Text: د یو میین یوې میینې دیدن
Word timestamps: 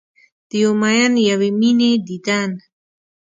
د 0.49 0.51
یو 0.63 0.71
میین 0.81 1.13
یوې 1.29 1.49
میینې 1.59 1.91
دیدن 2.07 2.49